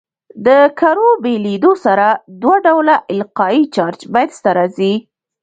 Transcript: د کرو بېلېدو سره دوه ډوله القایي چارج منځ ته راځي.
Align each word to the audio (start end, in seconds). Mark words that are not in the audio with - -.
د 0.45 0.47
کرو 0.79 1.09
بېلېدو 1.23 1.71
سره 1.85 2.07
دوه 2.41 2.57
ډوله 2.65 2.95
القایي 3.13 3.63
چارج 3.75 3.99
منځ 4.13 4.33
ته 4.43 4.49
راځي. 4.57 4.93